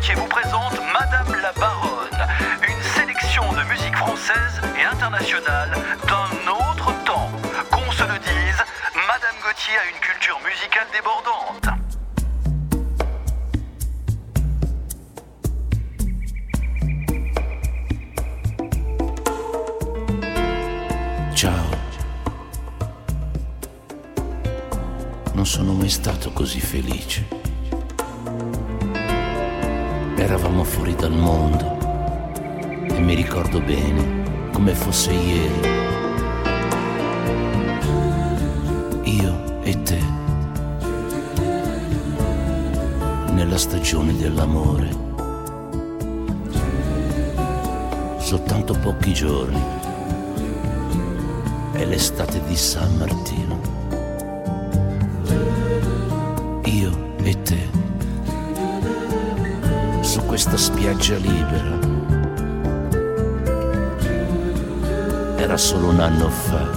[0.00, 2.26] Gauthier vous présente Madame la Baronne,
[2.66, 5.70] une sélection de musique française et internationale
[6.08, 7.30] d'un autre temps.
[7.70, 8.64] Qu'on se le dise,
[8.94, 11.68] Madame Gauthier a une culture musicale débordante.
[21.34, 21.68] Ciao.
[25.34, 27.39] Non sono mai stato così felice.
[30.20, 31.78] Eravamo fuori dal mondo
[32.94, 35.60] e mi ricordo bene come fosse ieri.
[39.04, 39.98] Io e te.
[43.32, 44.90] Nella stagione dell'amore.
[48.18, 49.62] Soltanto pochi giorni
[51.72, 53.58] è l'estate di San Martino.
[56.64, 57.68] Io e te,
[60.10, 61.78] su questa spiaggia libera.
[65.36, 66.68] Era solo un anno fa,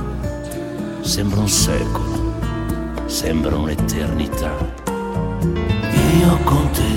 [1.02, 2.36] sembra un secolo,
[3.08, 4.52] sembra un'eternità.
[6.20, 6.94] Io con te,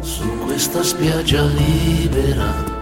[0.00, 2.76] su questa spiaggia libera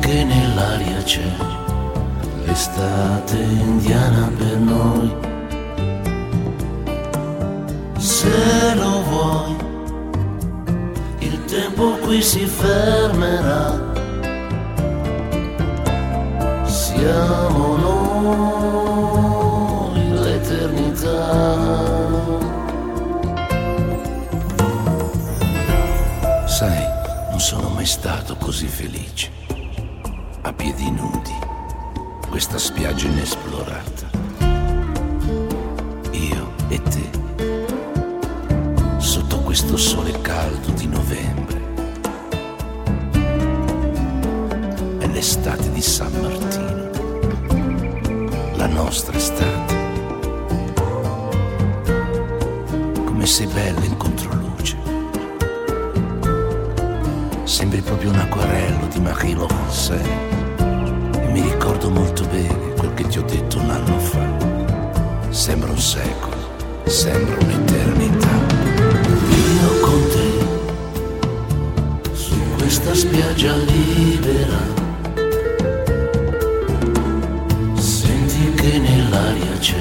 [0.00, 1.32] che nell'aria c'è
[2.44, 5.33] l'estate indiana per noi.
[8.24, 9.56] Se lo vuoi,
[11.18, 13.92] il tempo qui si fermerà.
[16.64, 18.98] Siamo noi
[20.18, 21.18] l'eternità.
[26.46, 26.82] Sai,
[27.30, 29.30] non sono mai stato così felice
[30.42, 31.36] a piedi nudi,
[32.30, 34.03] questa spiaggia inesplorata.
[49.04, 49.74] Nostra estate.
[53.04, 54.76] Come sei bella in controluce.
[57.44, 60.32] Sembri proprio un acquarello di Marie Laurent
[61.32, 65.30] mi ricordo molto bene quel che ti ho detto un anno fa.
[65.30, 66.36] Sembra un secolo,
[66.84, 68.28] sembra un'eternità.
[69.28, 70.30] Io con te,
[72.14, 74.73] su questa spiaggia libera,
[79.14, 79.76] nell'aria c'è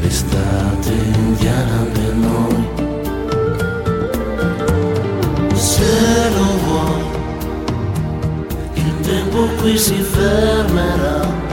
[0.00, 2.68] l'estate indiana per noi.
[5.54, 7.02] Se lo vuoi
[9.02, 11.43] tempo qui si fermerà.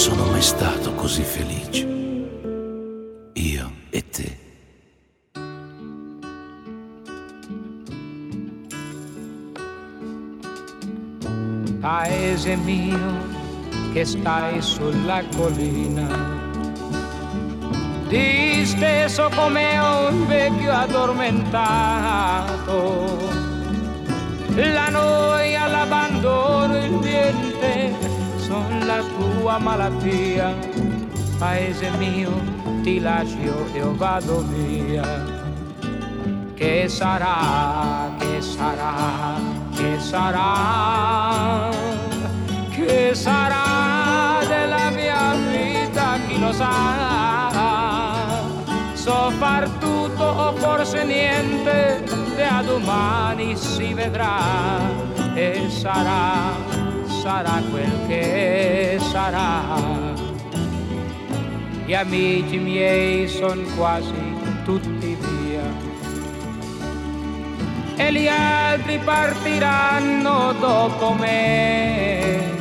[0.00, 1.86] sono mai stato così felice.
[3.34, 4.38] Io e te.
[11.80, 13.28] Paese mio
[13.92, 16.08] che stai sulla collina,
[18.08, 23.18] disteso come un vecchio addormentato,
[24.54, 28.09] la noia, l'abbandono, il diente
[29.40, 30.54] tua malattia,
[31.38, 32.30] paese mio,
[32.82, 35.24] ti lascio e vado via.
[36.54, 39.40] Che sarà, che sarà,
[39.74, 41.70] che sarà,
[42.68, 47.08] che sarà della mia vita, chi lo sa.
[48.92, 52.04] So far tutto o forse niente,
[52.36, 54.78] da domani si vedrà
[55.32, 56.52] e sarà,
[57.20, 59.78] sarà quel che sarà.
[61.84, 64.14] Gli amici miei sono quasi
[64.64, 65.88] tutti via
[67.96, 72.58] e gli altri partiranno dopo me.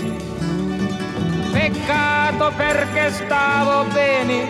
[1.53, 4.45] Peccato perché stavo bene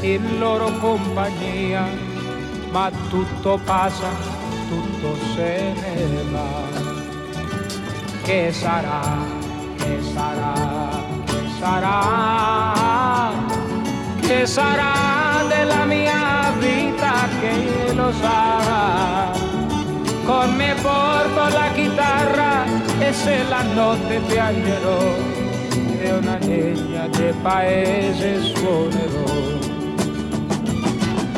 [0.00, 1.86] in loro compagnia,
[2.70, 4.08] ma tutto passa,
[4.68, 6.90] tutto se ne va.
[8.22, 9.40] Che sarà,
[9.82, 10.54] ¿Qué será?
[11.26, 13.32] ¿Qué será?
[14.26, 19.32] ¿Qué será de la mía vida que no sabrá?
[20.26, 22.64] Con me porto la guitarra,
[23.00, 24.82] es la noche de ayer
[26.00, 29.72] de una niña de países soneros.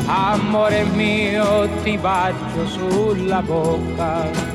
[0.07, 4.54] Amore mio, ti bacio sulla bocca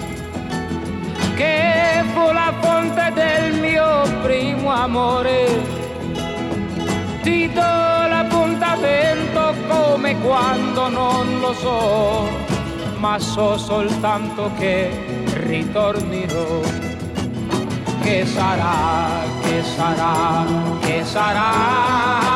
[1.35, 5.47] che fu la fonte del mio primo amore.
[7.23, 12.51] Ti do l'appuntamento come quando non lo so
[13.01, 14.91] ma so soltanto che
[15.47, 16.61] ritornerò.
[18.03, 20.45] Che sarà, che sarà,
[20.81, 22.30] che sarà,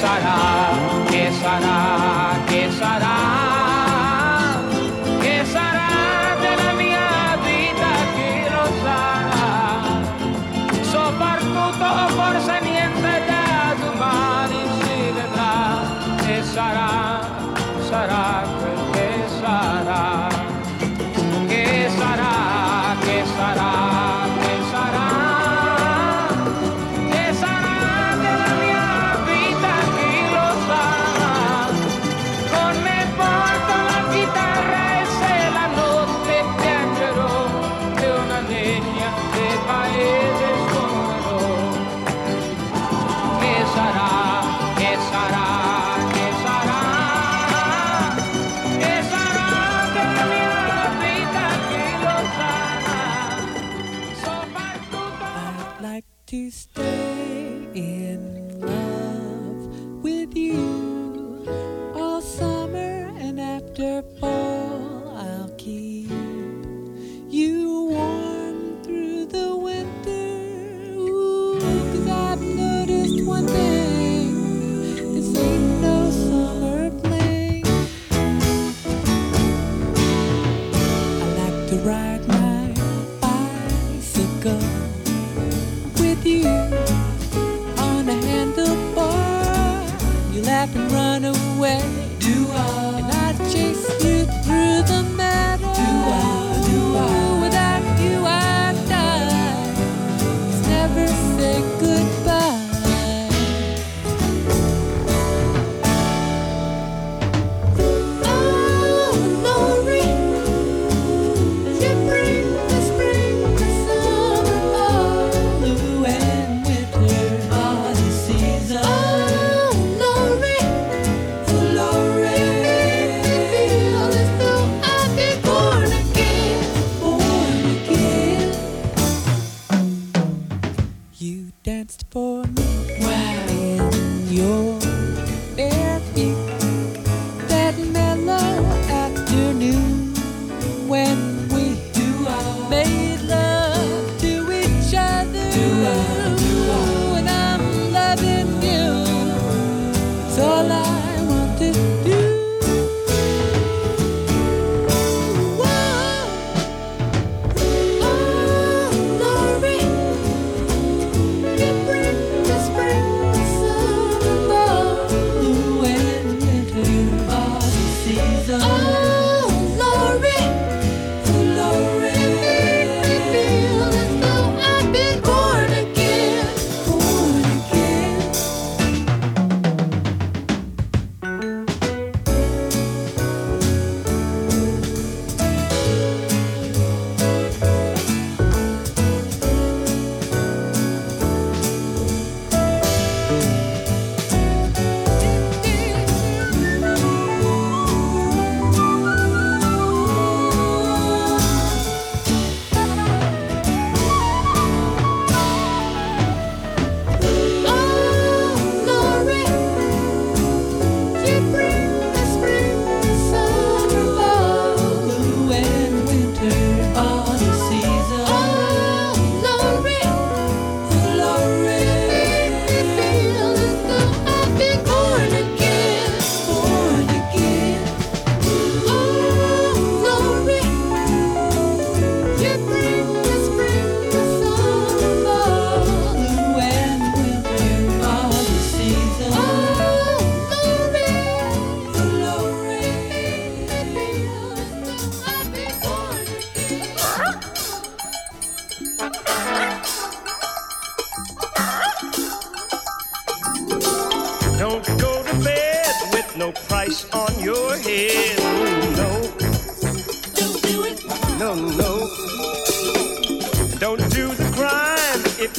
[0.00, 0.72] será?
[1.10, 2.44] ¿Qué será?
[2.48, 3.19] ¿Qué será?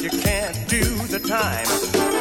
[0.02, 2.11] You can't do the time.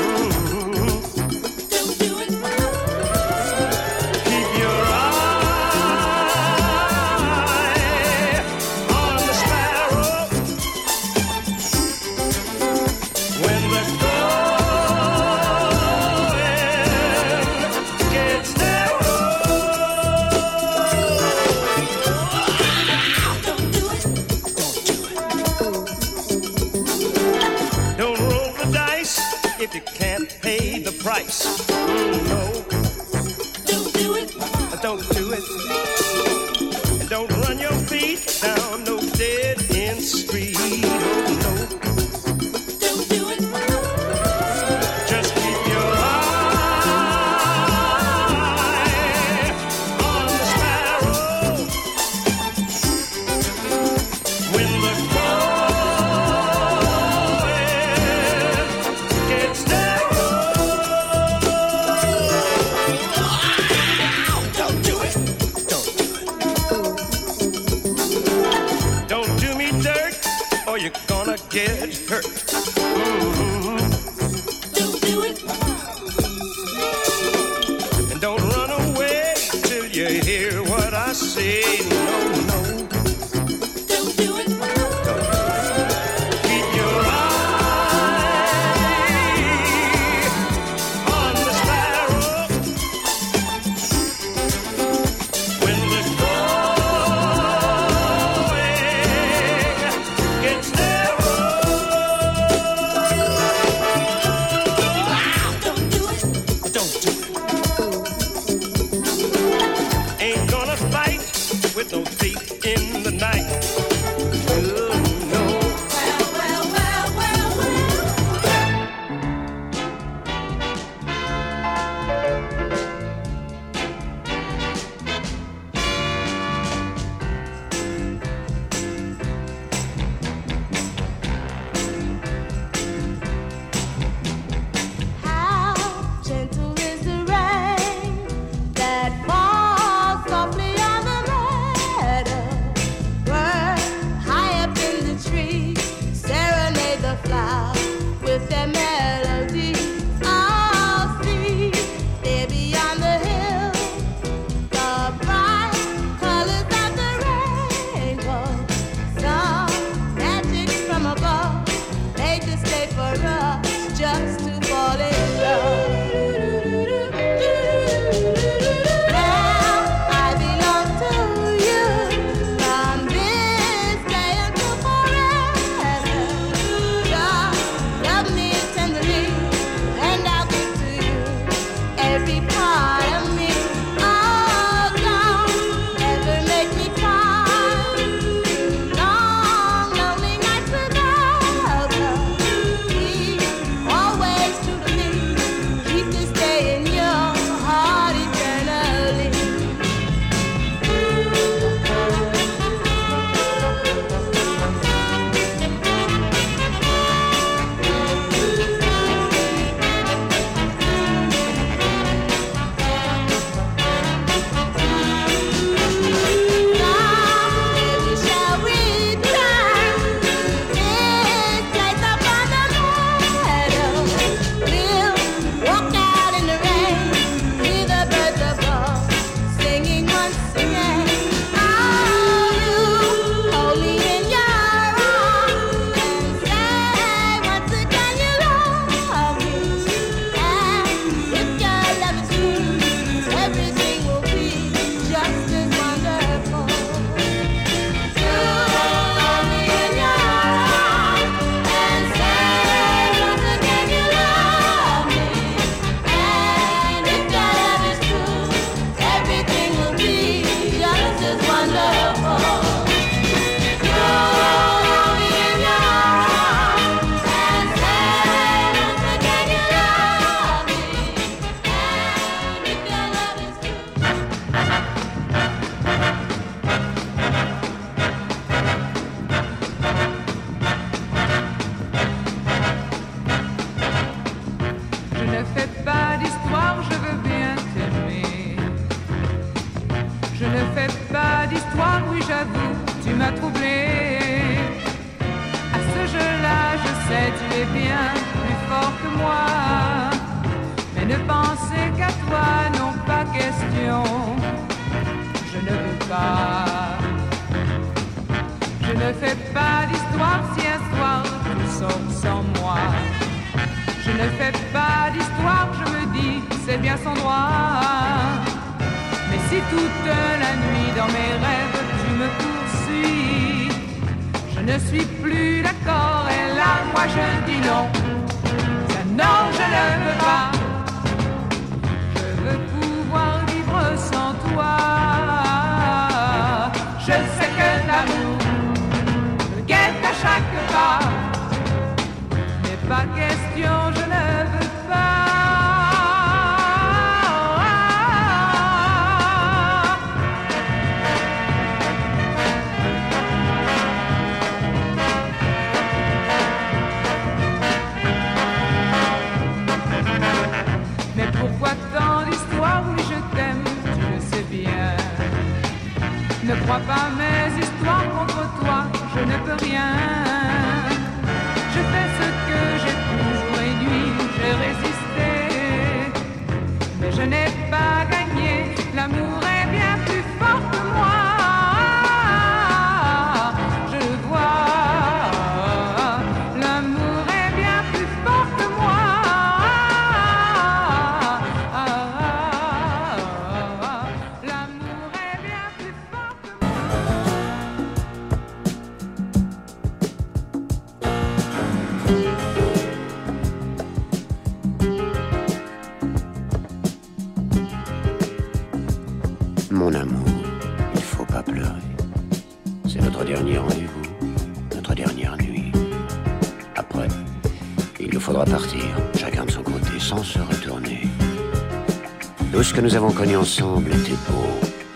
[422.72, 424.48] Ce que nous avons connu ensemble était beau,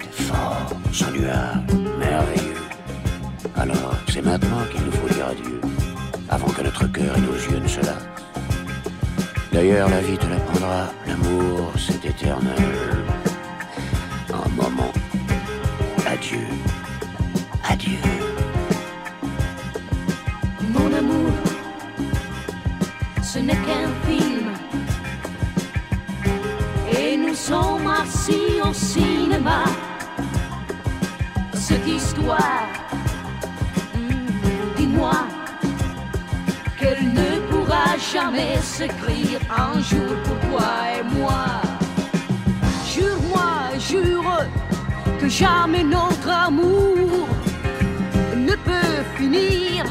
[0.09, 1.57] fort, sans nuage,
[1.99, 2.61] merveilleux.
[3.57, 5.59] Alors, c'est maintenant qu'il nous faut dire adieu,
[6.29, 8.07] avant que notre cœur et nos yeux ne se lassent.
[9.51, 12.55] D'ailleurs, la vie te l'apprendra, l'amour, c'est éternel.
[14.31, 14.93] Un moment.
[16.07, 16.47] Adieu.
[17.69, 18.24] Adieu.
[38.35, 41.61] Jamais s'écrire un jour pour toi et moi.
[42.91, 44.39] Jure-moi, jure
[45.19, 47.27] que jamais notre amour
[48.35, 49.85] ne peut finir.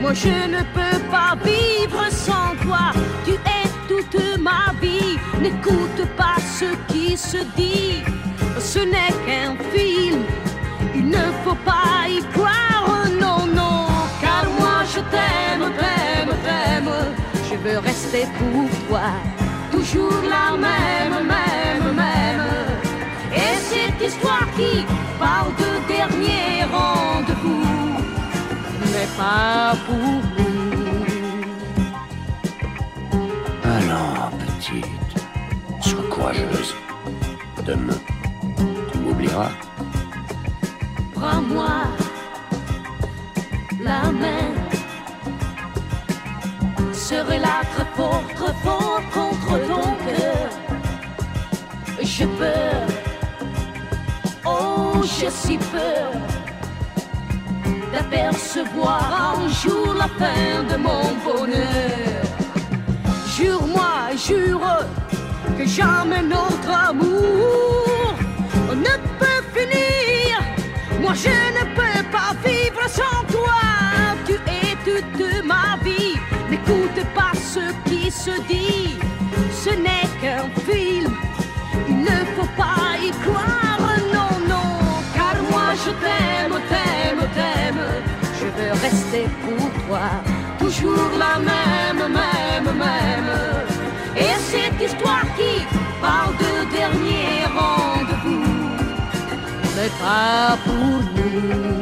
[0.00, 2.92] Moi je ne peux pas vivre sans toi.
[3.24, 5.18] Tu es toute ma vie.
[5.40, 8.02] N'écoute pas ce qui se dit.
[8.58, 10.22] Ce n'est qu'un film.
[10.94, 13.06] Il ne faut pas y croire.
[13.20, 13.86] Non, non.
[14.20, 16.81] Car moi je t'aime, t'aime, t'aime.
[17.64, 19.02] Veux rester pour toi.
[19.70, 22.42] Toujours la même, même, même.
[23.32, 24.84] Et cette histoire qui
[25.18, 27.64] parle de dernier rendez-vous
[28.92, 31.04] n'est pas pour nous.
[33.64, 34.86] Alors, petite,
[35.80, 36.74] sois courageuse.
[37.64, 38.00] Demain,
[38.90, 39.71] tu m'oublieras.
[49.12, 50.48] Contre ton cœur.
[52.02, 52.86] J'ai peur,
[54.44, 56.12] oh j'ai si peur
[57.92, 62.22] d'apercevoir un jour la fin de mon bonheur.
[63.34, 64.60] Jure-moi, jure
[65.56, 68.14] que jamais notre amour
[68.74, 70.38] ne peut finir.
[71.00, 73.60] Moi je ne peux pas vivre sans toi.
[74.26, 76.11] Tu es toute ma vie.
[77.54, 78.96] Ce qui se dit.
[79.62, 81.12] Ce n'est qu'un film.
[81.86, 83.78] Il ne faut pas y croire.
[84.16, 84.72] Non, non.
[85.14, 87.84] Car moi je t'aime, t'aime, t'aime.
[88.38, 90.06] Je veux rester pour toi.
[90.58, 93.32] Toujours la même, même, même.
[94.16, 95.54] Et cette histoire qui
[96.00, 98.44] parle de dernier rendez-vous
[99.76, 101.81] n'est pas pour nous.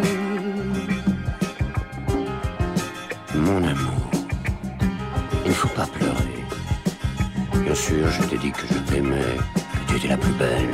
[7.80, 10.68] Sûr, je t'ai dit que je t'aimais, que tu étais la plus belle,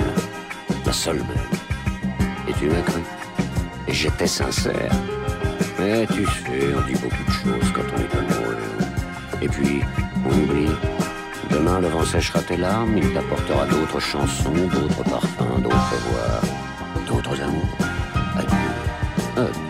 [0.84, 1.58] la seule belle.
[2.48, 3.00] Et tu m'as cru.
[3.86, 4.92] Et j'étais sincère.
[5.78, 8.58] Mais tu sais, on dit beaucoup de choses quand on est amoureux.
[9.40, 9.82] Et puis,
[10.24, 10.74] on oublie.
[11.50, 16.40] Demain, le vent séchera tes larmes, il t'apportera d'autres chansons, d'autres parfums, d'autres voix,
[17.06, 17.76] d'autres amours.
[18.36, 18.58] Adieu.
[19.36, 19.65] Adieu.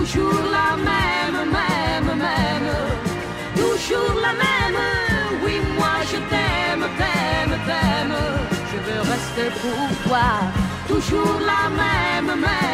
[0.00, 2.70] Toujours la même, même, même.
[3.54, 4.80] Toujours la même.
[5.44, 8.16] Oui, moi je t'aime, t'aime, t'aime.
[8.70, 10.28] Je veux rester pour toi.
[10.88, 12.69] Toujours la même, même,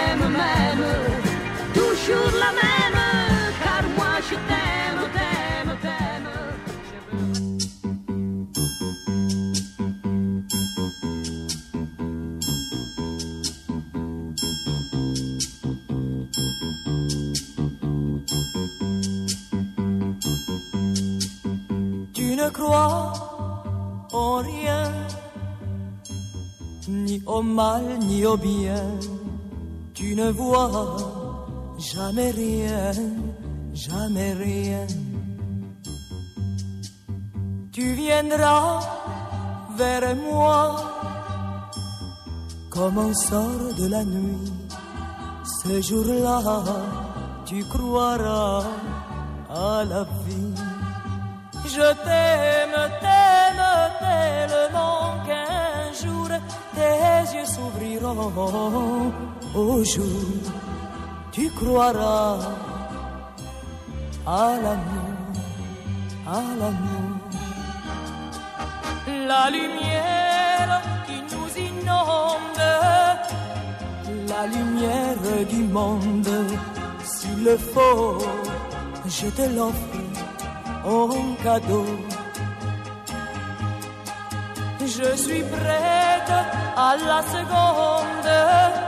[22.37, 23.13] ne crois
[24.13, 24.93] en rien,
[26.89, 28.85] ni au mal, ni au bien.
[29.95, 30.97] Tu ne vois
[31.79, 32.93] jamais rien,
[33.73, 34.87] jamais rien.
[37.73, 38.81] Tu viendras
[39.77, 40.97] vers moi
[42.71, 44.53] comme on sort de la nuit.
[45.63, 46.63] Ce jour-là,
[47.47, 48.65] tu croiras
[49.49, 50.16] à la.
[51.77, 53.65] Je t'aime, t'aime
[54.01, 56.29] tellement qu'un jour
[56.75, 59.13] tes yeux s'ouvriront.
[59.55, 60.41] Au jour,
[61.33, 62.39] tu croiras
[64.27, 65.17] à l'amour,
[66.27, 67.13] à l'amour.
[69.29, 72.65] La lumière qui nous inonde,
[74.33, 76.33] la lumière du monde,
[77.05, 78.17] s'il le faut,
[79.07, 79.96] je te l'offre
[80.87, 81.85] en cadeau.
[84.81, 86.33] Je suis prête
[86.77, 88.86] à la seconde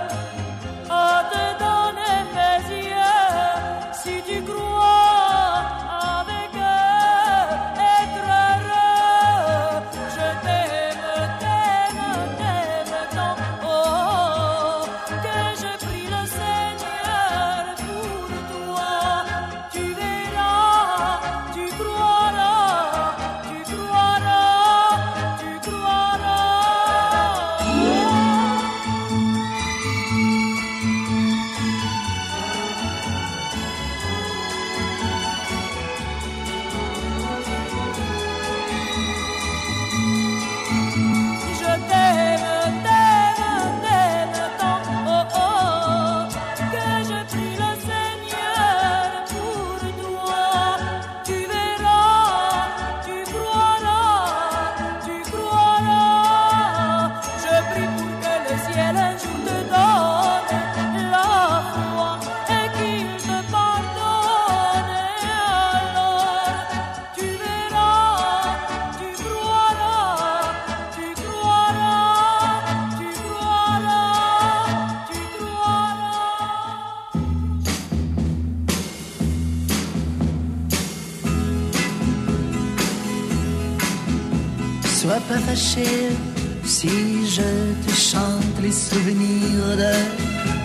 [85.56, 86.88] Si
[87.26, 87.42] je
[87.84, 89.94] te chante les souvenirs de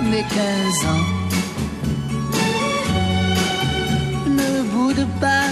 [0.10, 1.08] mes 15 ans.
[4.28, 5.50] Ne boude pas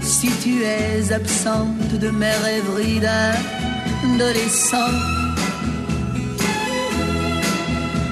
[0.00, 4.92] si tu es absente de mes rêveries d'adolescent.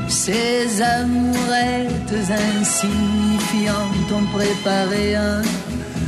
[0.09, 2.15] Ces amourettes
[2.61, 5.43] insignifiantes ont préparé un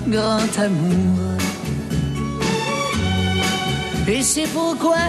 [0.07, 1.34] grand amour.
[4.07, 5.05] Et c'est pourquoi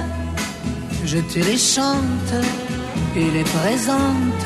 [1.06, 2.34] je te les chante
[3.16, 4.46] et les présente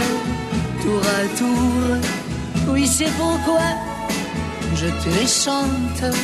[0.82, 1.98] tour à tour.
[2.70, 3.68] Oui, c'est pourquoi
[4.76, 6.16] je te les chante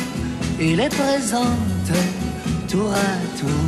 [0.58, 1.90] et les présente
[2.68, 3.64] tour à tour.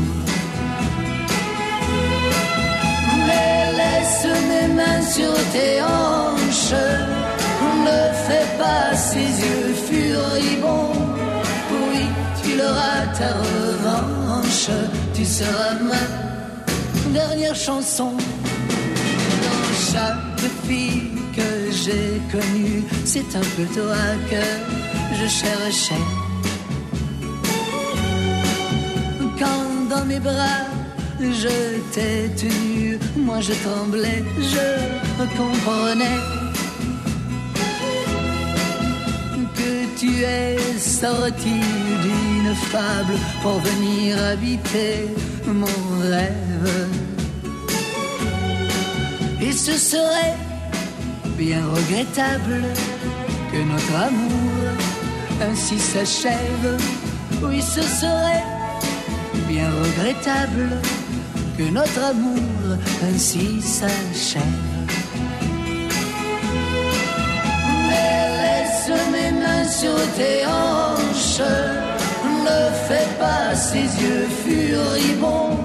[3.26, 6.74] Mais laisse mes mains sur tes hanches,
[7.84, 10.92] ne fais pas ces yeux furibonds.
[11.70, 12.04] Oui,
[12.42, 14.27] tu l'auras ta revanche,
[15.18, 16.04] tu seras ma
[17.12, 18.12] dernière chanson.
[19.44, 21.50] Dans chaque fille que
[21.80, 24.44] j'ai connue, c'est un peu toi que
[25.18, 26.04] je cherchais.
[29.40, 30.64] Quand dans mes bras
[31.20, 31.54] je
[31.92, 34.66] t'ai tenu, moi je tremblais, je
[35.36, 36.37] comprenais
[39.98, 41.60] tu es sorti
[42.04, 45.08] d'une fable pour venir habiter
[45.46, 45.66] mon
[46.00, 46.88] rêve.
[49.40, 50.36] Et ce serait
[51.36, 52.62] bien regrettable
[53.52, 54.62] que notre amour
[55.42, 56.78] ainsi s'achève.
[57.42, 58.44] Oui, ce serait
[59.48, 60.68] bien regrettable
[61.56, 64.67] que notre amour ainsi s'achève.
[69.80, 71.50] Sur tes hanches,
[72.48, 75.56] ne fais pas ces yeux furibonds.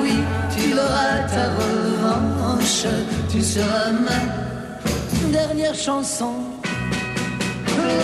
[0.00, 0.16] Oui,
[0.54, 2.86] tu auras ta revanche,
[3.30, 4.20] tu seras ma
[5.38, 6.32] dernière chanson.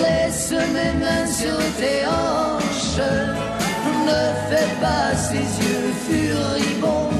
[0.02, 3.08] Laisse mes mains sur tes hanches,
[4.08, 7.10] ne fais pas ces yeux furibonds.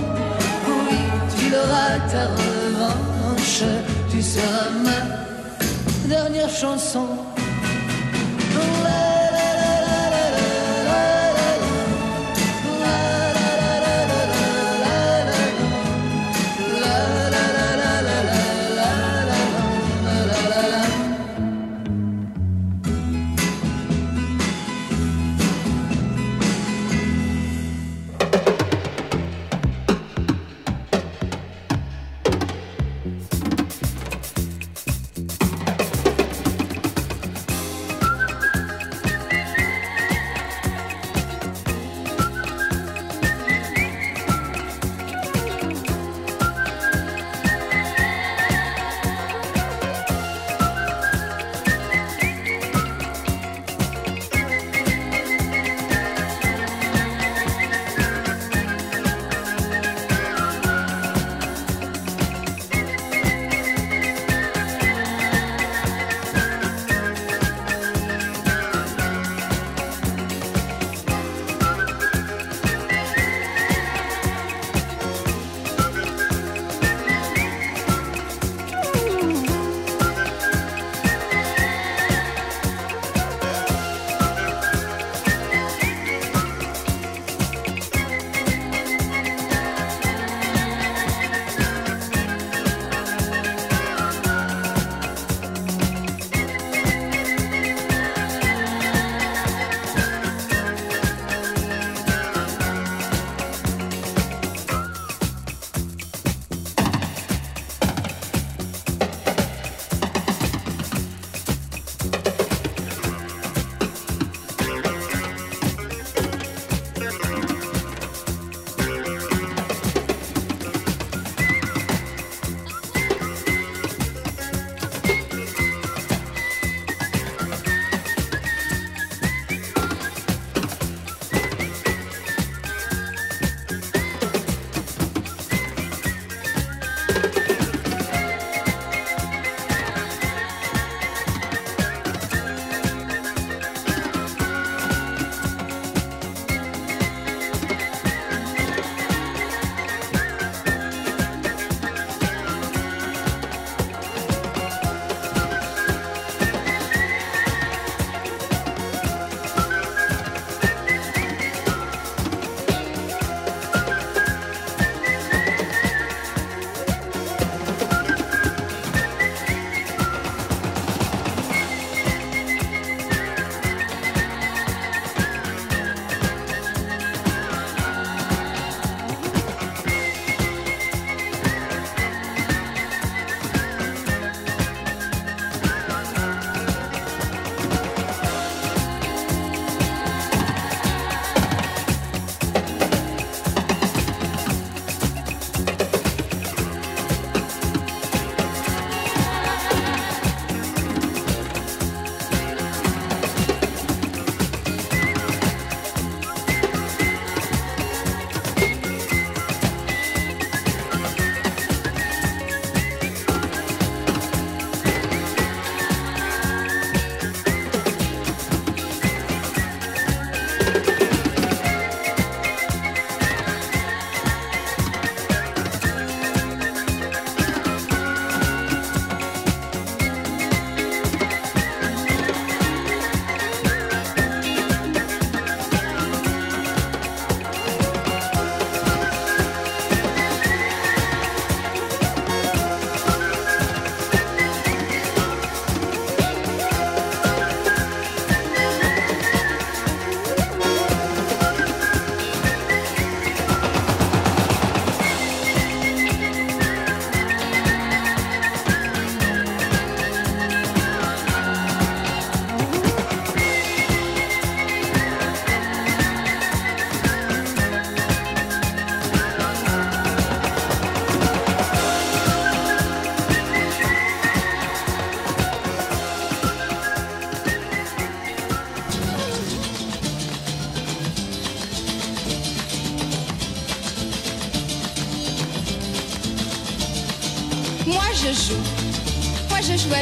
[0.85, 1.01] Oui,
[1.35, 3.63] tu auras ta revanche,
[4.11, 5.01] tu seras ma
[6.15, 7.09] dernière chanson.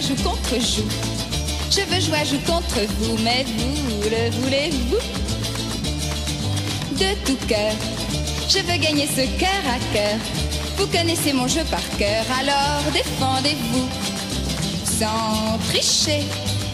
[0.01, 0.89] Joue contre joue.
[1.71, 4.99] Je veux jouer à joue contre vous, mais vous le voulez-vous?
[6.97, 7.73] De tout cœur,
[8.49, 10.19] je veux gagner ce cœur à cœur.
[10.77, 13.89] Vous connaissez mon jeu par cœur, alors défendez-vous.
[14.85, 16.23] Sans tricher,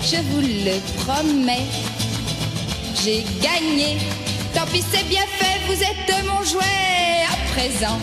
[0.02, 1.66] je vous le promets.
[3.04, 3.98] J'ai gagné,
[4.54, 7.98] tant pis c'est bien fait, vous êtes mon jouet à présent.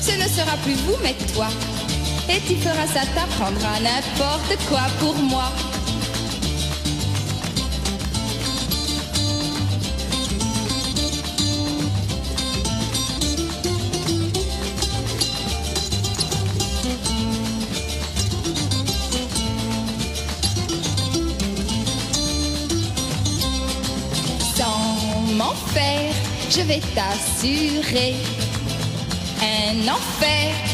[0.00, 1.48] Ce ne sera plus vous mais toi.
[2.28, 5.52] Et tu feras ça, t'apprendras n'importe quoi pour moi.
[24.56, 26.14] Sans m'en faire,
[26.50, 28.14] je vais t'assurer
[29.42, 30.73] un enfer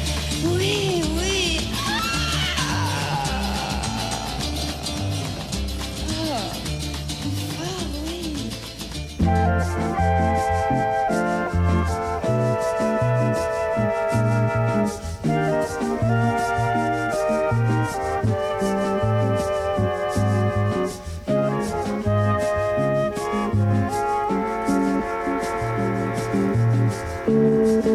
[27.83, 27.89] Le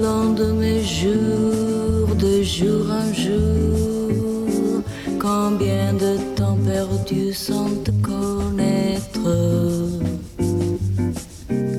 [0.00, 4.82] lendemain, jour de jour en jour,
[5.18, 9.28] combien de temps perdu sans te connaître?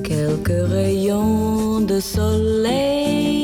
[0.02, 3.34] Quelques rayons de soleil,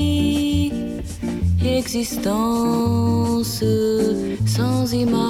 [1.64, 3.64] existence
[4.46, 5.29] sans image.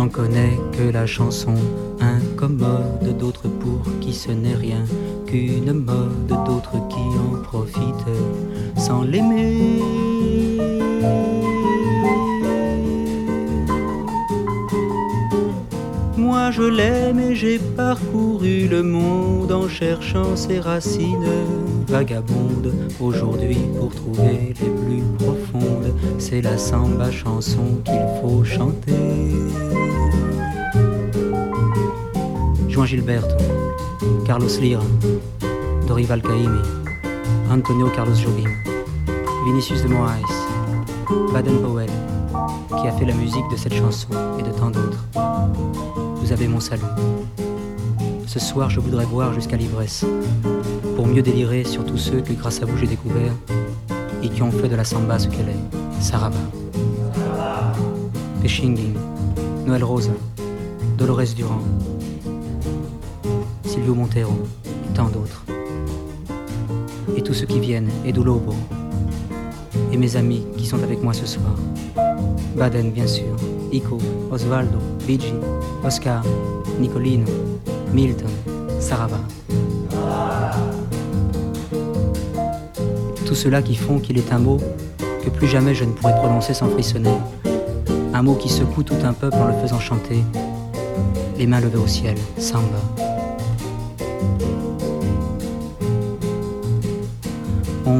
[0.00, 1.54] J'en connais que la chanson
[2.00, 4.82] incommode, d'autres pour qui ce n'est rien
[5.26, 8.16] qu'une mode, d'autres qui en profitent
[8.78, 9.82] sans l'aimer.
[16.16, 21.28] Moi je l'aime et j'ai parcouru le monde en cherchant ses racines
[21.86, 22.72] vagabondes.
[22.98, 29.29] Aujourd'hui pour trouver les plus profondes, c'est la samba chanson qu'il faut chanter.
[32.80, 33.36] Juan Gilberto,
[34.24, 34.82] Carlos Lira,
[35.86, 36.62] Dorival Caymmi,
[37.50, 38.48] Antonio Carlos Jobim,
[39.44, 40.22] Vinicius de Moraes,
[41.30, 41.90] Baden Powell,
[42.80, 44.08] qui a fait la musique de cette chanson
[44.38, 45.04] et de tant d'autres.
[46.22, 46.80] Vous avez mon salut.
[48.26, 50.06] Ce soir, je voudrais voir jusqu'à l'ivresse,
[50.96, 53.32] pour mieux délirer sur tous ceux que grâce à vous j'ai découvert
[54.22, 56.38] et qui ont fait de la samba ce qu'elle est, Saraba.
[58.40, 58.94] Pechinging,
[59.66, 60.12] Noël Rosa,
[60.96, 61.60] Dolores Durand,
[63.70, 64.32] Silvio Montero
[64.96, 65.44] tant d'autres.
[67.16, 68.52] Et tous ceux qui viennent, Edu Lobo,
[69.92, 71.54] et mes amis qui sont avec moi ce soir.
[72.56, 73.36] Baden, bien sûr,
[73.70, 73.98] Ico,
[74.32, 75.34] Osvaldo, Luigi,
[75.84, 76.24] Oscar,
[76.80, 77.26] Nicolino,
[77.94, 78.26] Milton,
[78.80, 79.20] Sarava.
[83.24, 84.58] Tout cela qui font qu'il est un mot
[85.22, 87.14] que plus jamais je ne pourrai prononcer sans frissonner.
[88.14, 90.24] Un mot qui secoue tout un peuple en le faisant chanter.
[91.38, 92.99] Les mains levées au ciel, samba.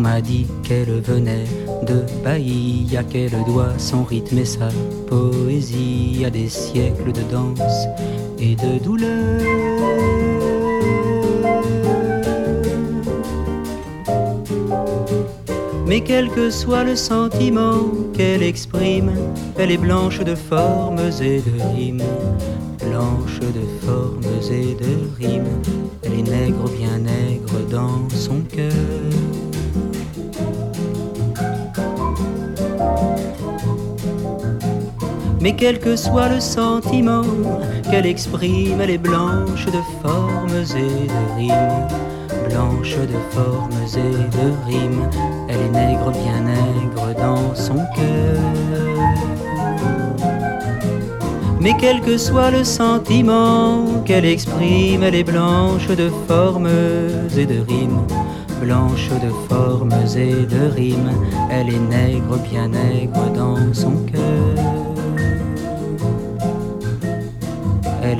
[0.00, 1.44] M'a dit qu'elle venait
[1.86, 4.68] de Bahia, qu'elle doit son rythme et sa
[5.06, 7.86] poésie à des siècles de danse
[8.38, 9.42] et de douleur.
[15.86, 17.82] Mais quel que soit le sentiment
[18.14, 19.12] qu'elle exprime,
[19.58, 22.02] elle est blanche de formes et de rimes.
[22.88, 25.60] Blanche de formes et de rimes,
[26.02, 29.19] elle est nègre, bien nègre dans son cœur.
[35.40, 37.22] Mais quel que soit le sentiment
[37.90, 41.88] qu'elle exprime, elle est blanche de formes et de rimes.
[42.50, 45.08] Blanche de formes et de rimes,
[45.48, 48.38] elle est nègre, bien nègre dans son cœur.
[51.58, 56.68] Mais quel que soit le sentiment qu'elle exprime, elle est blanche de formes
[57.36, 58.02] et de rimes.
[58.60, 61.12] Blanche de formes et de rimes,
[61.50, 64.59] elle est nègre, bien nègre dans son cœur.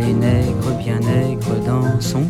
[0.01, 2.30] Elle est nègre, bien nègre dans son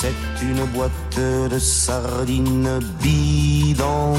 [0.00, 1.20] c'est une boîte
[1.50, 4.14] de sardines bidon.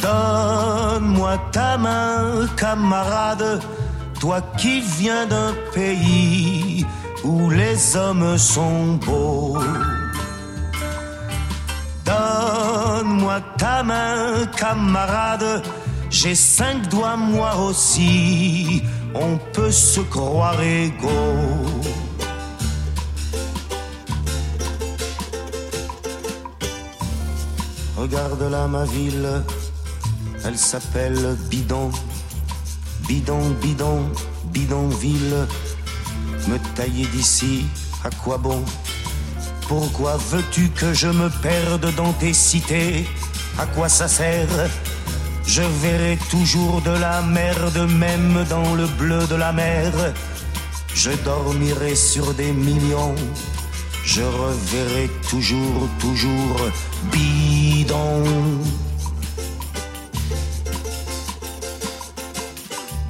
[0.00, 3.60] Donne-moi ta main, camarade,
[4.20, 6.86] toi qui viens d'un pays
[7.24, 9.58] où les hommes sont beaux.
[12.04, 15.62] Donne-moi ta main, camarade,
[16.10, 18.84] j'ai cinq doigts moi aussi,
[19.14, 21.10] on peut se croire égaux.
[27.96, 29.42] Regarde là ma ville,
[30.44, 31.90] Elle s'appelle Bidon,
[33.06, 34.10] Bidon, Bidon,
[34.46, 35.46] Bidonville.
[36.48, 37.64] Me tailler d'ici,
[38.02, 38.64] à quoi bon?
[39.68, 43.06] Pourquoi veux-tu que je me perde dans tes cités?
[43.58, 44.48] À quoi ça sert
[45.46, 49.92] Je verrai toujours de la merde, même dans le bleu de la mer.
[50.94, 53.14] Je dormirai sur des millions.
[54.04, 56.56] Je reverrai toujours, toujours
[57.12, 58.24] bidon.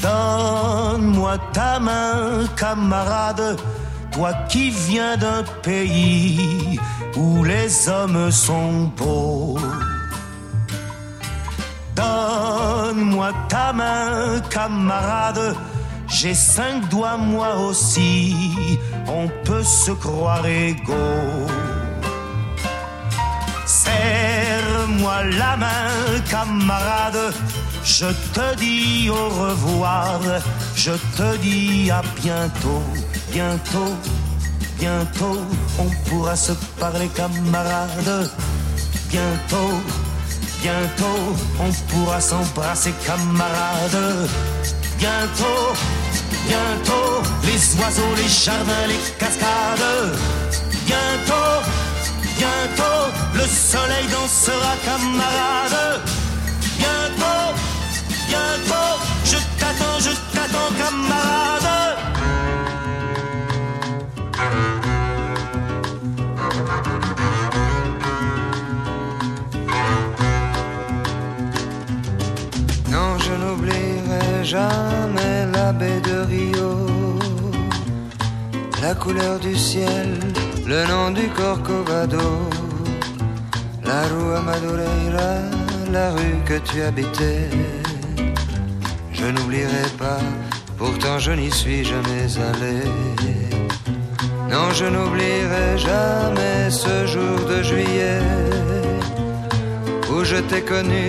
[0.00, 3.56] Donne-moi ta main, camarade,
[4.10, 6.78] toi qui viens d'un pays
[7.16, 9.58] où les hommes sont beaux.
[12.02, 15.56] Donne-moi ta main, camarade,
[16.08, 18.34] j'ai cinq doigts moi aussi,
[19.08, 21.46] on peut se croire égaux.
[23.66, 27.32] Serre-moi la main, camarade,
[27.84, 30.20] je te dis au revoir,
[30.74, 32.82] je te dis à bientôt,
[33.32, 33.94] bientôt,
[34.78, 35.38] bientôt,
[35.78, 38.30] on pourra se parler camarade,
[39.08, 39.74] bientôt,
[40.62, 44.28] bientôt, on pourra s'embrasser camarade,
[44.96, 45.72] bientôt,
[46.46, 50.16] bientôt, les oiseaux, les jardins, les cascades,
[50.86, 51.54] bientôt,
[52.38, 53.02] bientôt,
[53.34, 56.00] le soleil dansera camarade,
[56.78, 57.44] bientôt,
[58.28, 58.92] bientôt,
[59.24, 61.61] je t'attends, je t'attends camarade.
[74.52, 76.72] Jamais la baie de Rio,
[78.82, 80.08] la couleur du ciel,
[80.66, 82.28] le nom du Corcovado,
[83.90, 85.32] la rue Madureira,
[85.90, 87.48] la rue que tu habitais.
[89.18, 90.22] Je n'oublierai pas,
[90.76, 92.78] pourtant je n'y suis jamais allé.
[94.52, 98.20] Non, je n'oublierai jamais ce jour de juillet
[100.10, 101.06] où je t'ai connu,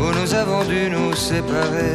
[0.00, 1.94] où nous avons dû nous séparer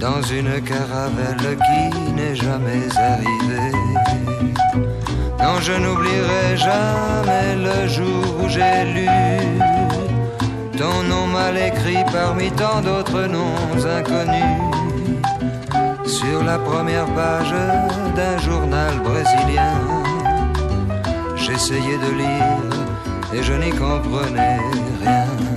[0.00, 3.72] dans une caravelle qui n'est jamais arrivée.
[5.38, 9.08] Non, je n'oublierai jamais le jour où j'ai lu
[10.78, 14.58] ton nom mal écrit parmi tant d'autres noms inconnus
[16.06, 17.54] sur la première page
[18.16, 19.74] d'un journal brésilien.
[21.36, 22.70] J'essayais de lire
[23.34, 24.60] et je n'y comprenais
[25.02, 25.49] rien.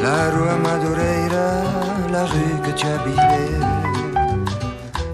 [0.00, 1.48] La rue Madureira,
[2.10, 3.58] la rue que tu habitais.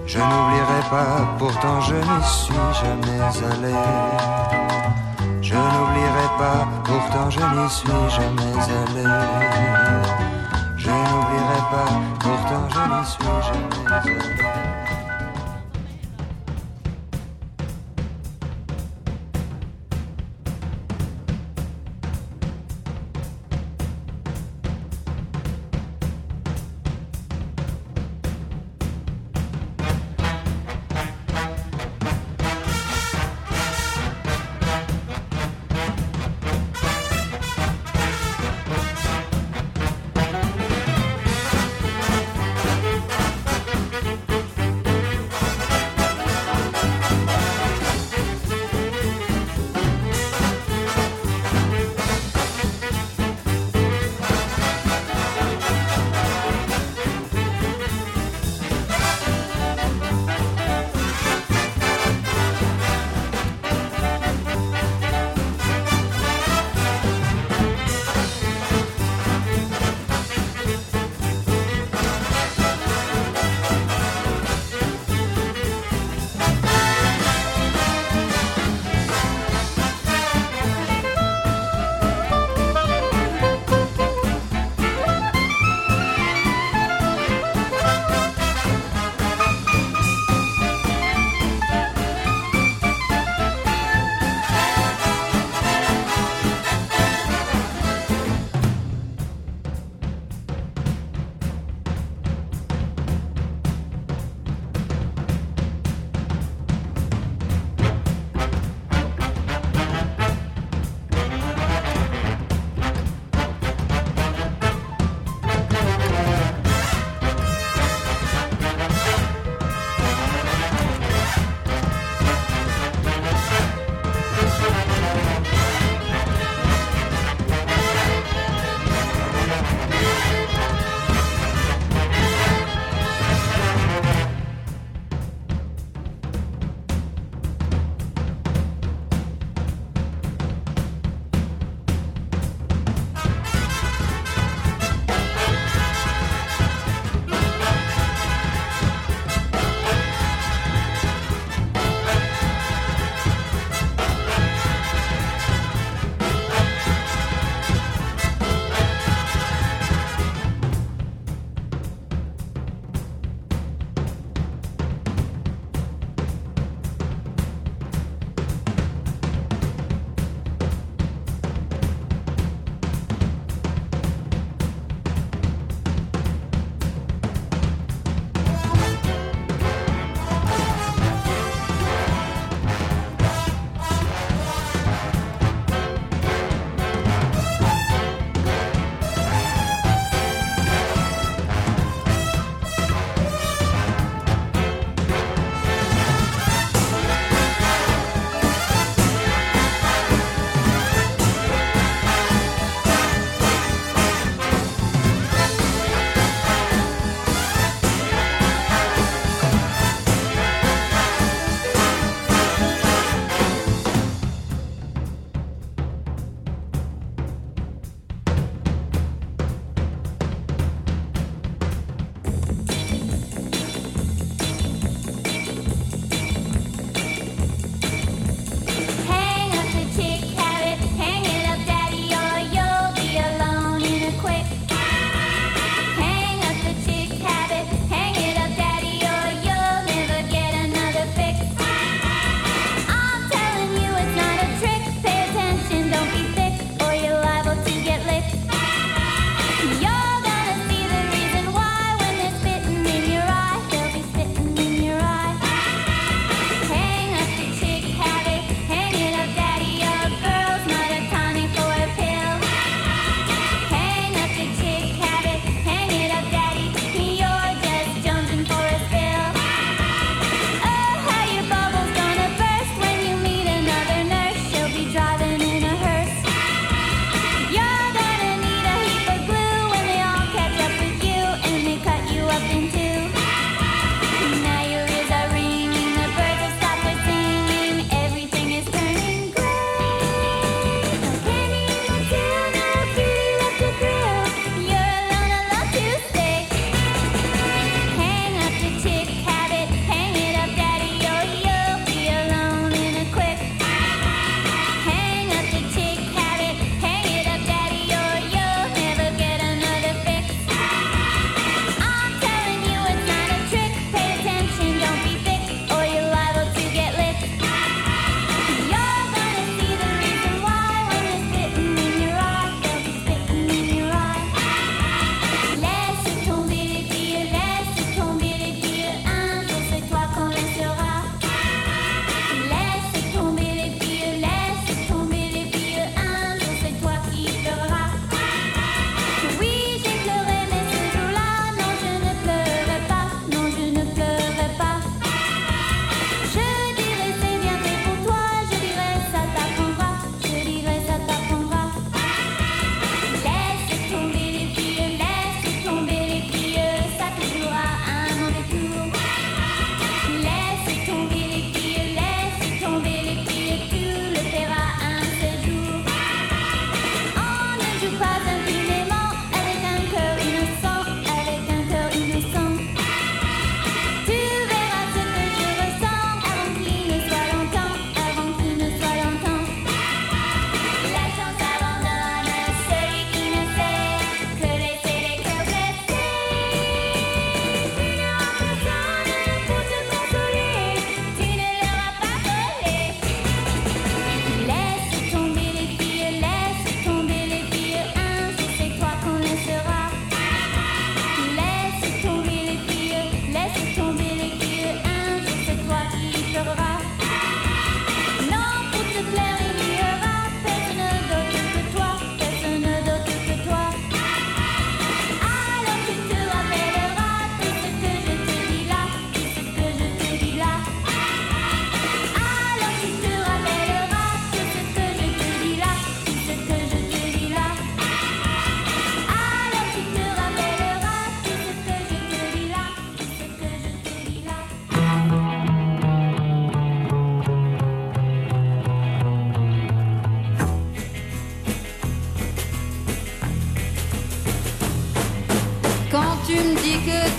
[0.05, 3.21] Je n'oublierai pas, pourtant je n'y suis jamais
[3.51, 3.75] allé.
[5.41, 9.07] Je n'oublierai pas, pourtant je n'y suis jamais allé.
[10.77, 14.44] Je n'oublierai pas, pourtant je n'y suis jamais allé.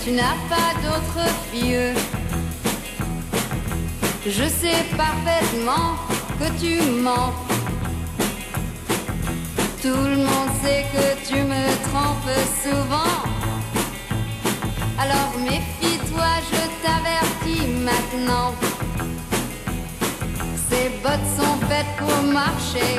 [0.07, 1.93] Tu n'as pas d'autre vieux.
[4.25, 5.95] Je sais parfaitement
[6.39, 7.33] que tu mens.
[9.81, 13.15] Tout le monde sait que tu me trompes souvent.
[14.97, 18.53] Alors méfie-toi, je t'avertis maintenant.
[20.69, 22.93] Ces bottes sont faites pour marcher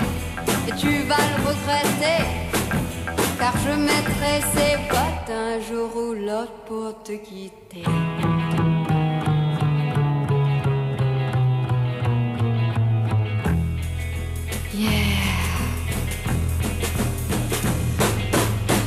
[0.68, 2.47] et tu vas le regretter.
[3.68, 7.84] Je mettrai ces bottes un jour ou l'autre pour te quitter.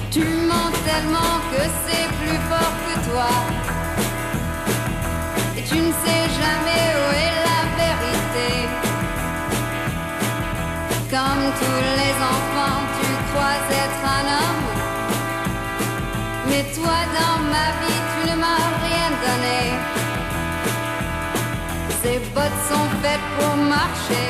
[0.09, 3.31] Tu mens tellement que c'est plus fort que toi.
[5.57, 8.49] Et tu ne sais jamais où est la vérité.
[11.11, 14.60] Comme tous les enfants, tu crois être un homme.
[16.51, 19.61] Mais toi, dans ma vie, tu ne m'as rien donné.
[22.01, 24.27] Ces bottes sont faites pour marcher.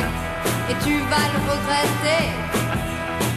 [0.70, 2.26] Et tu vas le regretter.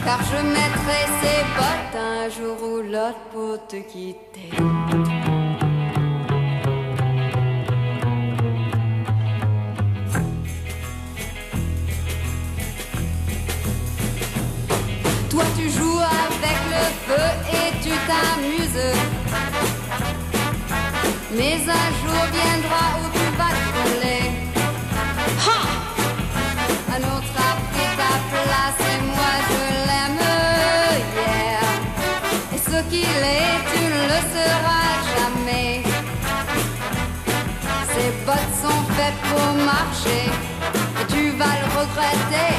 [0.05, 4.51] Car je mettrai ces bottes un jour ou l'autre pour te quitter.
[15.31, 18.64] Toi tu joues avec le feu et tu t'amuses.
[21.37, 24.25] Mais un jour viendra où tu vas brûler.
[25.45, 25.59] Ha!
[26.95, 30.23] Un autre a pris ta place et moi je l'aime,
[31.17, 32.55] yeah.
[32.55, 35.83] Et ce qu'il est, tu ne le seras jamais.
[37.93, 40.25] Ces bottes sont faites pour marcher
[41.01, 42.53] et tu vas le regretter.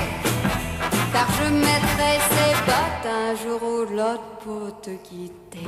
[1.15, 5.67] Car je mettrai ces bottes un jour ou l'autre pour te quitter.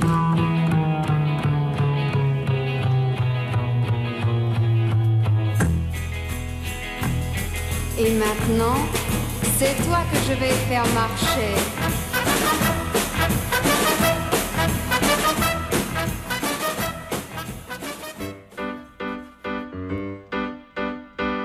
[8.00, 8.76] Et maintenant,
[9.58, 11.54] c'est toi que je vais faire marcher.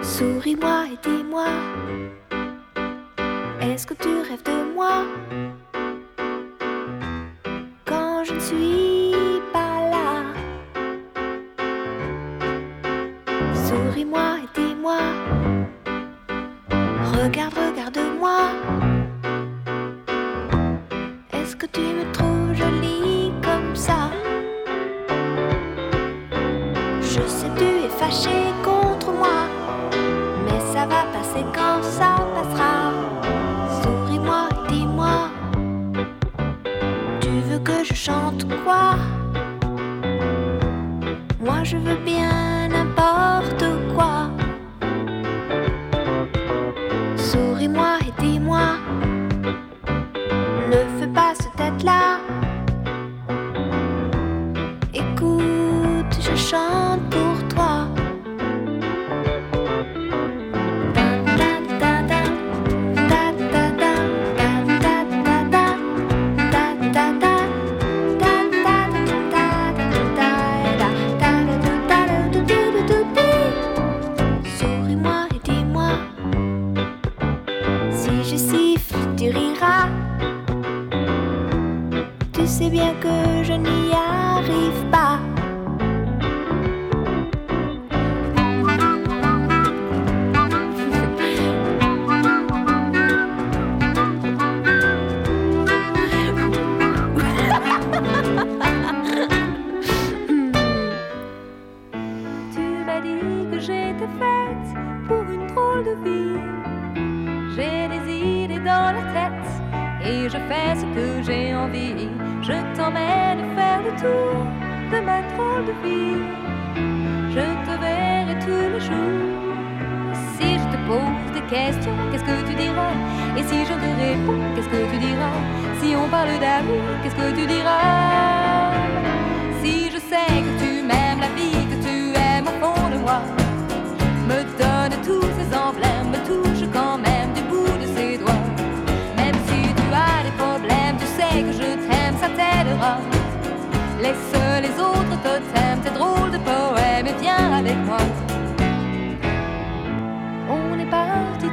[0.03, 1.47] Souris-moi et dis-moi,
[3.61, 5.05] est-ce que tu rêves de moi?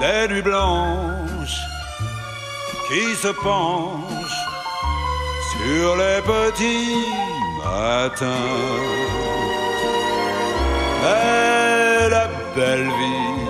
[0.00, 1.60] Des nuits blanches
[2.86, 4.46] qui se penchent
[5.50, 7.04] sur les petits
[7.64, 8.26] matins.
[11.02, 13.40] Mais la belle vie,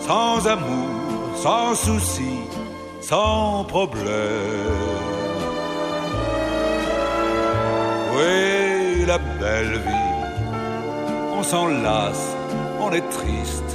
[0.00, 2.40] sans amour, sans souci,
[3.02, 4.02] sans problème.
[8.14, 10.12] Oui, la belle vie,
[11.36, 12.36] on s'en lasse,
[12.80, 13.71] on est triste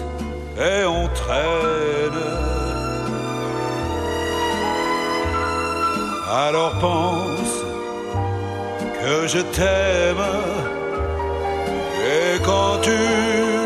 [0.59, 2.21] et on traîne.
[6.29, 7.53] Alors pense
[9.01, 10.25] que je t'aime
[12.05, 13.56] et quand tu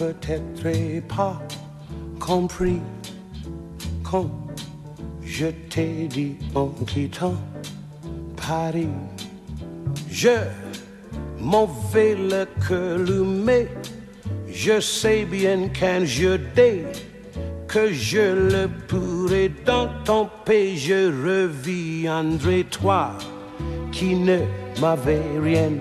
[0.00, 1.38] peut-être pas
[2.18, 2.80] compris
[4.02, 4.30] quand
[5.22, 7.34] je t'ai dit en quittant
[8.34, 8.96] Paris,
[10.10, 10.38] je
[11.38, 12.46] m'en vais le
[13.24, 13.68] mais
[14.48, 16.86] je sais bien qu'un jour dès
[17.68, 23.18] que je le pourrai dans ton pays, je reviendrai toi
[23.92, 24.38] qui ne
[24.80, 25.72] m'avais rien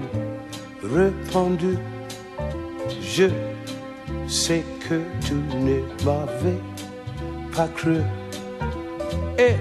[0.84, 1.78] répondu.
[3.02, 3.49] Je
[4.30, 6.62] sais que tu ne m'avais
[7.56, 7.98] pas cru.
[9.38, 9.56] Et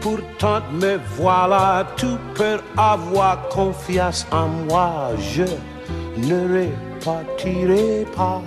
[0.00, 5.10] pourtant me voilà, tu peux avoir confiance en moi.
[5.18, 5.44] Je
[6.16, 6.66] ne
[7.00, 8.42] repartirai pas.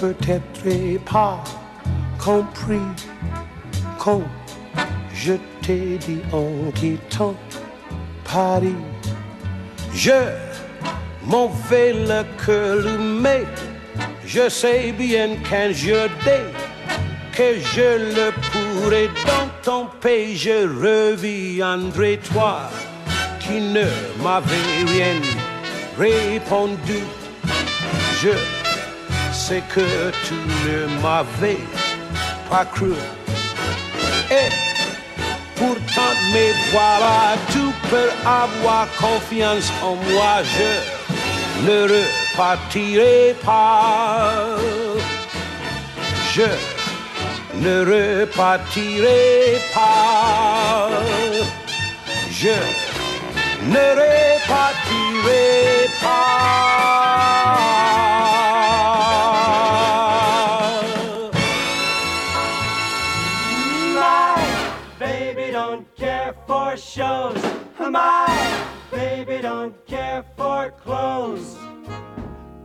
[0.00, 1.42] Peut-être pas
[2.18, 2.88] compris
[3.98, 4.22] quand
[5.14, 7.34] je t'ai dit en quittant
[8.24, 8.82] Paris,
[9.92, 10.20] Je
[11.26, 13.44] m'en vais le cœur mais
[14.24, 16.08] je sais bien qu'un jour
[17.32, 22.70] que je le pourrai dans ton pays, je reviendrai toi
[23.40, 23.84] qui ne
[24.22, 25.20] m'avais rien
[25.98, 27.00] répondu.
[28.22, 28.59] Je
[29.50, 30.36] sais que tu
[30.66, 31.62] ne m'avais
[32.48, 32.94] pas cru.
[34.40, 34.50] Et
[35.56, 37.20] pourtant, mais voilà,
[37.52, 40.34] tu peux avoir confiance en moi.
[40.56, 40.70] Je
[41.66, 44.56] ne repartirai pas.
[46.34, 46.48] Je
[47.64, 50.90] ne repartirai pas.
[52.40, 52.56] Je
[53.72, 56.50] ne repartirai pas.
[66.90, 67.40] Shows.
[67.78, 71.56] My baby don't care for clothes.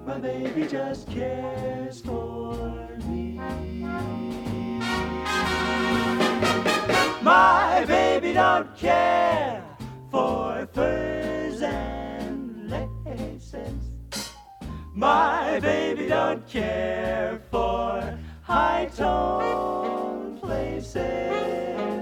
[0.03, 3.39] My baby just cares for me.
[7.21, 9.63] My baby don't care
[10.09, 13.73] for furs and laces.
[14.95, 21.94] My baby don't care for high tone places.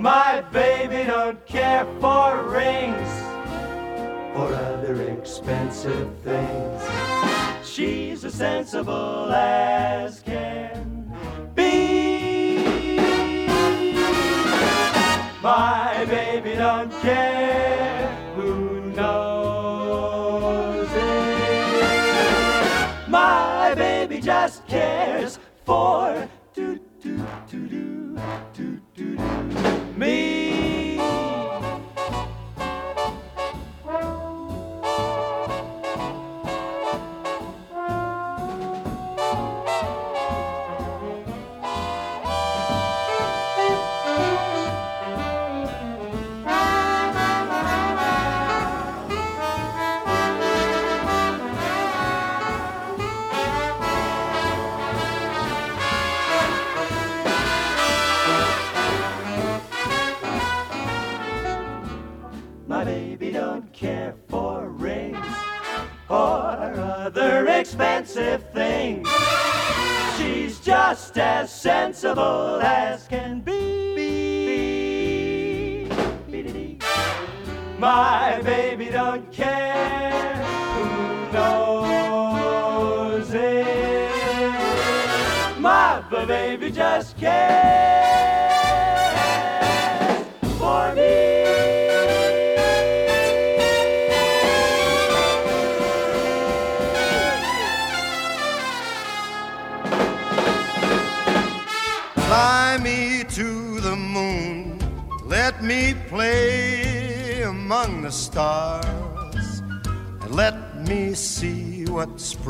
[0.00, 3.10] My baby don't care for rings
[4.34, 6.82] or other expensive things.
[7.62, 10.20] She's as sensible as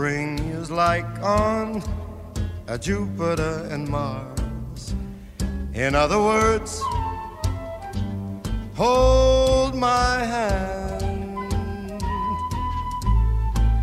[0.01, 1.83] spring is like on
[2.69, 4.95] a Jupiter and Mars.
[5.75, 6.81] In other words,
[8.75, 12.03] hold my hand.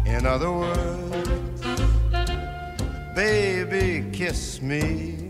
[0.07, 1.61] In other words,
[3.15, 5.30] baby, kiss me.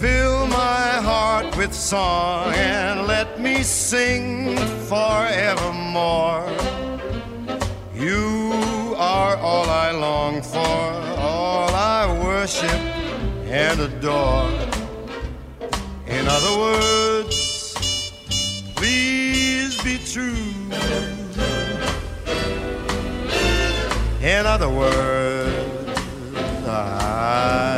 [0.00, 4.56] Fill my heart with song and let me sing
[4.88, 5.27] forevermore.
[10.68, 12.80] For, all I worship
[13.60, 14.50] and adore.
[16.06, 17.74] In other words,
[18.76, 20.48] please be true.
[24.20, 25.86] In other words,
[26.66, 27.77] I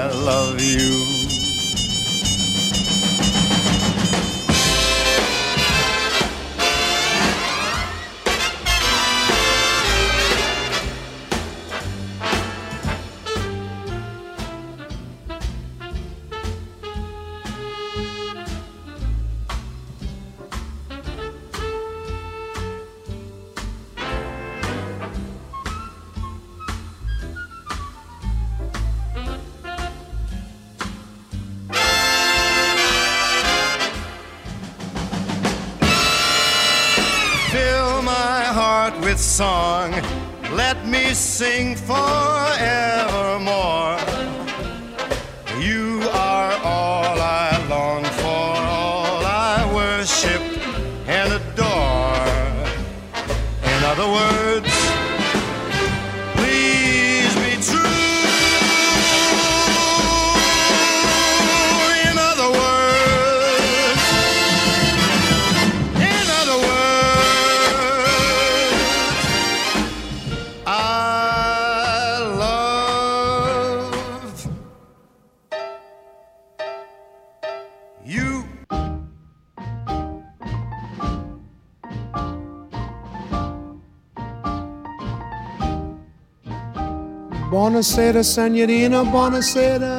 [88.11, 89.95] Buonasera, Senorina, buonasera.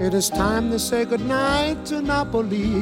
[0.00, 2.80] It is time to say goodnight to Napoli.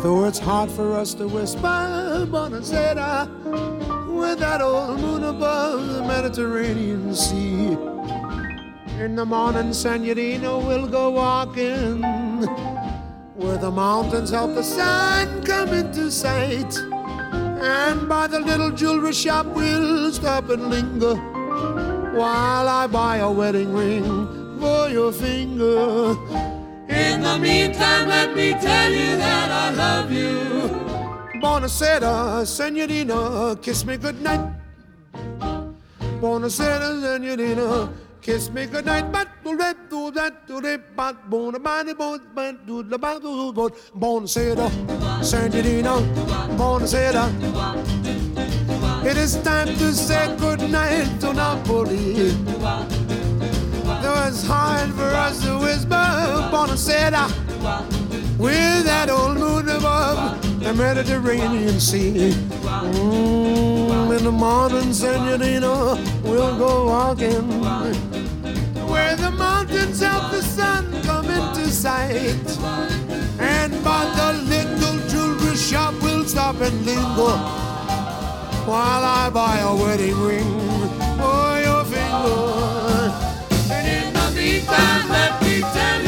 [0.00, 3.26] Though it's hard for us to whisper, buonasera,
[4.06, 7.76] with that old moon above the Mediterranean Sea.
[9.02, 12.02] In the morning, Senorina, we'll go walking
[13.34, 16.78] where the mountains help the sun come into sight.
[17.60, 21.37] And by the little jewelry shop, we'll stop and linger
[22.14, 26.16] while I buy a wedding ring for your finger.
[26.88, 30.38] In the meantime, let me tell you that I love you.
[31.40, 34.40] Buonasera, senorina, kiss me goodnight.
[36.20, 39.12] Buonasera, senorina, kiss me goodnight.
[39.12, 43.52] But do that, do that, do that, but bona bani, bon, but do the do
[43.52, 44.68] bon, buonasera,
[45.22, 46.00] senorina,
[46.56, 48.27] buonasera.
[49.08, 52.12] It is time to say goodnight to Napoli.
[54.02, 56.04] Though it's hard for us to whisper,
[56.52, 57.24] buonasera,
[58.38, 62.34] with that old moon above the Mediterranean Sea.
[62.92, 67.48] Mm, in the morning, senorina, we'll go walking
[68.92, 72.46] where the mountains help the sun come into sight.
[73.40, 77.77] And by the little jewelry shop, we'll stop and linger
[78.68, 80.52] while I buy a wedding ring
[81.16, 83.14] for your finger.
[83.72, 86.07] And in the meantime, let me tell you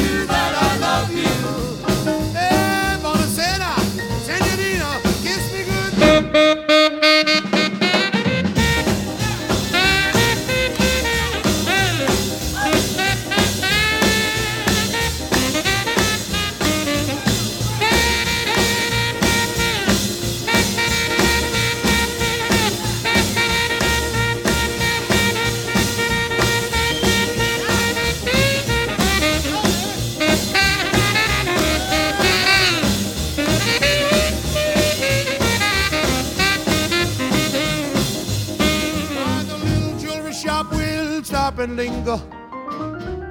[41.61, 42.17] and linger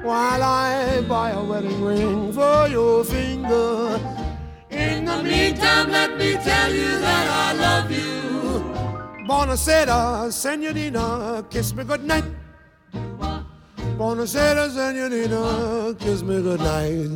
[0.04, 4.00] while I buy a wedding ring for your finger.
[4.70, 8.64] In the meantime, let me tell you that I love you.
[9.28, 12.26] Buonasera, senorina, kiss me goodnight.
[13.98, 17.10] Buonasera, senorina, kiss me goodnight.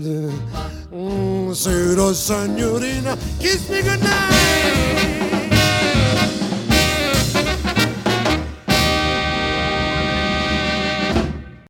[0.91, 5.22] Mm, senorina, kiss me goodnight.